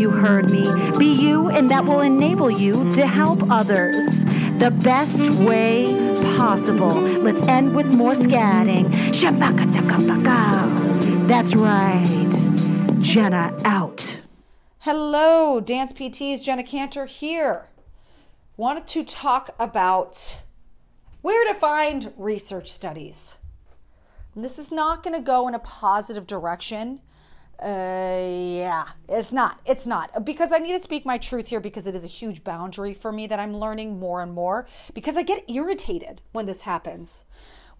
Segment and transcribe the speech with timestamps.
[0.00, 0.62] You heard me.
[0.98, 4.24] Be you, and that will enable you to help others
[4.56, 5.92] the best way
[6.36, 6.88] possible.
[6.88, 8.90] Let's end with more scatting.
[11.28, 13.00] That's right.
[13.02, 14.20] Jenna out.
[14.78, 17.66] Hello, Dance PTs, Jenna Cantor here.
[18.56, 20.40] Wanted to talk about
[21.20, 23.36] where to find research studies.
[24.34, 27.02] This is not going to go in a positive direction.
[27.62, 29.60] Uh, yeah, it's not.
[29.66, 30.24] It's not.
[30.24, 33.12] Because I need to speak my truth here because it is a huge boundary for
[33.12, 37.24] me that I'm learning more and more because I get irritated when this happens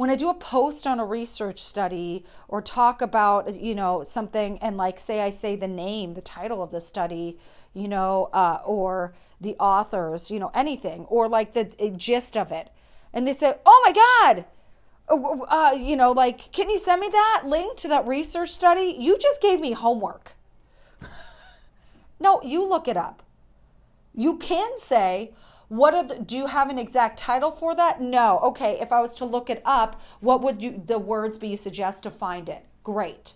[0.00, 4.56] when I do a post on a research study or talk about, you know, something
[4.60, 7.38] and like say I say the name, the title of the study,
[7.74, 12.70] you know, uh, or the authors, you know, anything, or like the gist of it,
[13.12, 14.46] and they say, "Oh my God."
[15.10, 18.96] Uh, you know, like, can you send me that link to that research study?
[18.98, 20.34] You just gave me homework.
[22.20, 23.22] no, you look it up.
[24.14, 25.32] You can say,
[25.68, 28.00] what are the, do you have an exact title for that?
[28.00, 28.38] No.
[28.40, 31.56] Okay, if I was to look it up, what would you, the words be you
[31.56, 32.64] suggest to find it?
[32.82, 33.34] Great.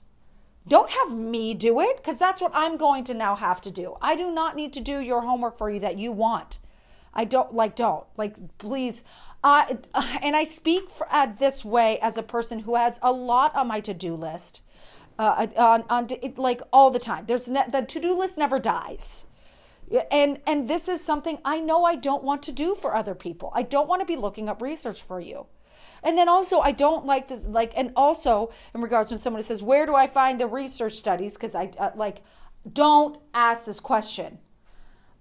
[0.66, 3.96] Don't have me do it because that's what I'm going to now have to do.
[4.00, 6.58] I do not need to do your homework for you that you want.
[7.14, 9.04] I don't like don't like please.
[9.42, 9.76] Uh,
[10.22, 13.68] and I speak for, uh, this way as a person who has a lot on
[13.68, 14.62] my to-do list
[15.18, 17.26] uh, on, on it, like all the time.
[17.26, 19.26] There's ne- the to-do list never dies.
[20.10, 23.52] And and this is something I know I don't want to do for other people.
[23.54, 25.46] I don't want to be looking up research for you.
[26.02, 29.62] And then also I don't like this like and also in regards when someone says
[29.62, 31.34] where do I find the research studies?
[31.34, 32.22] Because I uh, like
[32.72, 34.38] don't ask this question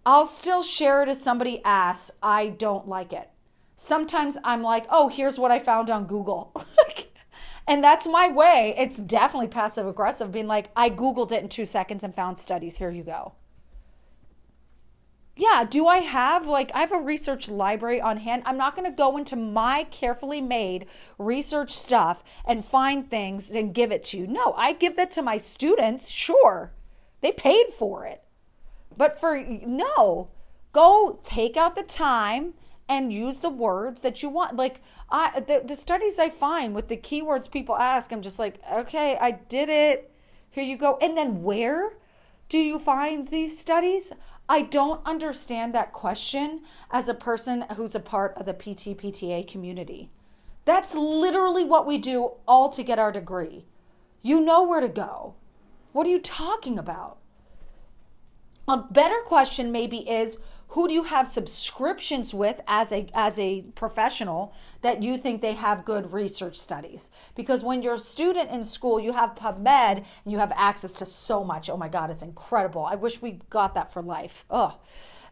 [0.06, 2.12] I'll still share it if somebody asks.
[2.22, 3.30] I don't like it.
[3.75, 6.53] Sometimes I'm like, oh, here's what I found on Google.
[7.68, 8.75] and that's my way.
[8.78, 12.78] It's definitely passive aggressive, being like, I Googled it in two seconds and found studies.
[12.78, 13.34] Here you go.
[15.36, 18.44] Yeah, do I have like, I have a research library on hand.
[18.46, 20.85] I'm not going to go into my carefully made
[21.18, 24.28] research stuff and find things and give it to you.
[24.28, 26.12] No, I give that to my students.
[26.12, 26.72] Sure,
[27.22, 28.22] they paid for it.
[28.98, 30.30] But for no,
[30.72, 32.54] go take out the time
[32.90, 34.56] and use the words that you want.
[34.56, 38.59] Like I the, the studies I find with the keywords people ask, I'm just like,
[38.72, 40.12] okay, I did it.
[40.50, 40.98] Here you go.
[41.02, 41.94] And then where
[42.50, 44.14] do you find these studies?
[44.48, 46.62] I don't understand that question
[46.92, 50.09] as a person who's a part of the PTPTA community.
[50.66, 53.66] That's literally what we do all to get our degree.
[54.22, 55.36] You know where to go.
[55.92, 57.18] What are you talking about?
[58.68, 60.38] A better question maybe is
[60.69, 65.53] who do you have subscriptions with as a as a professional that you think they
[65.53, 67.12] have good research studies?
[67.35, 71.06] Because when you're a student in school you have pubmed and you have access to
[71.06, 71.69] so much.
[71.69, 72.85] Oh my god it's incredible.
[72.85, 74.46] I wish we got that for life.
[74.50, 74.79] Oh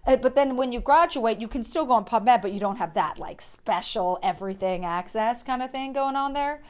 [0.06, 2.94] but then when you graduate you can still go on pubmed but you don't have
[2.96, 6.62] that like special everything access kind of thing going on there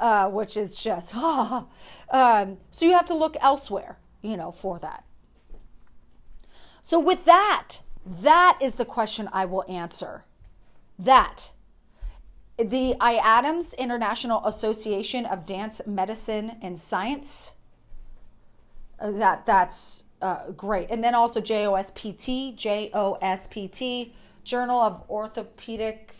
[0.00, 1.68] uh, which is just oh.
[2.10, 5.04] um, so you have to look elsewhere you know for that
[6.80, 10.24] so, with that, that is the question I will answer.
[10.98, 11.52] That.
[12.58, 17.54] The IADAMS International Association of Dance Medicine and Science.
[18.98, 20.90] Uh, that that's uh, great.
[20.90, 24.12] And then also JOSPT, JOSPT,
[24.44, 26.14] Journal of Orthopedic,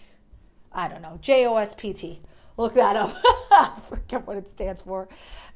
[0.73, 2.21] I don't know, JOSPT.
[2.57, 3.15] Look that up.
[3.51, 5.09] I forget what it stands for.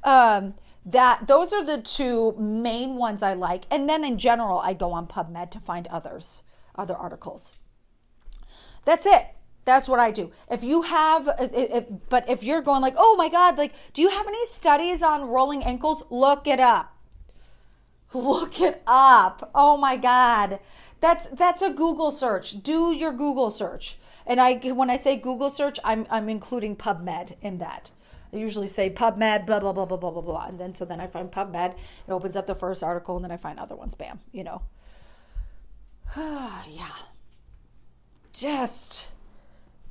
[0.03, 0.55] Um,
[0.85, 3.65] that those are the two main ones I like.
[3.71, 6.43] And then in general, I go on PubMed to find others,
[6.75, 7.55] other articles.
[8.85, 9.29] That's it.
[9.65, 10.31] That's what I do.
[10.51, 14.11] If you have, if, but if you're going like, oh my God, like, do you
[14.11, 16.05] have any studies on rolling ankles?
[16.11, 16.95] Look it up.
[18.13, 19.51] Look it up.
[19.55, 20.61] Oh my God.
[21.01, 22.63] That's that's a Google search.
[22.63, 23.99] Do your Google search.
[24.27, 27.91] And I when I say Google search, I'm I'm including PubMed in that.
[28.35, 31.01] I usually say PubMed, blah blah blah blah blah blah blah, and then so then
[31.01, 31.75] I find PubMed.
[31.75, 33.95] It opens up the first article, and then I find other ones.
[33.95, 34.63] Bam, you know.
[36.17, 36.89] yeah.
[38.33, 39.13] Just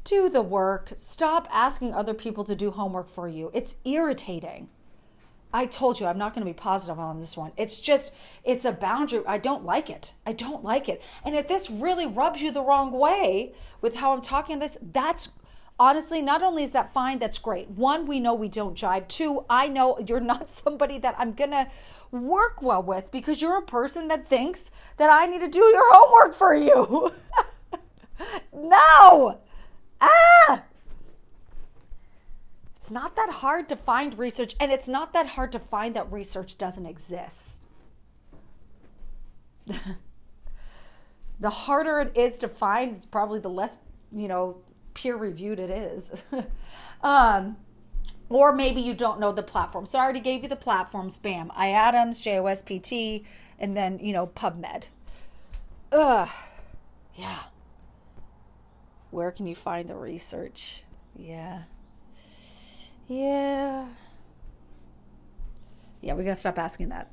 [0.03, 0.91] do the work.
[0.97, 3.49] Stop asking other people to do homework for you.
[3.53, 4.69] It's irritating.
[5.53, 7.51] I told you I'm not going to be positive on this one.
[7.55, 8.11] It's just,
[8.43, 9.21] it's a boundary.
[9.27, 10.13] I don't like it.
[10.25, 11.01] I don't like it.
[11.23, 15.29] And if this really rubs you the wrong way with how I'm talking this, that's
[15.79, 17.69] honestly, not only is that fine, that's great.
[17.69, 19.07] One, we know we don't jive.
[19.07, 21.67] Two, I know you're not somebody that I'm going to
[22.11, 25.93] work well with because you're a person that thinks that I need to do your
[25.93, 27.11] homework for you.
[28.53, 29.39] no.
[29.99, 30.63] Ah!
[32.75, 36.11] It's not that hard to find research, and it's not that hard to find that
[36.11, 37.59] research doesn't exist.
[41.39, 43.77] the harder it is to find, it's probably the less,
[44.11, 44.57] you know,
[44.93, 46.23] peer reviewed it is.
[47.01, 47.57] um,
[48.29, 49.85] or maybe you don't know the platform.
[49.85, 51.17] So I already gave you the platforms.
[51.17, 53.23] Bam, iAdams, JOSPT,
[53.59, 54.87] and then you know PubMed.
[55.91, 56.29] Ugh,
[57.15, 57.39] yeah.
[59.11, 60.83] Where can you find the research?
[61.15, 61.63] Yeah,
[63.07, 63.87] yeah,
[66.01, 66.13] yeah.
[66.15, 67.11] We gotta stop asking that.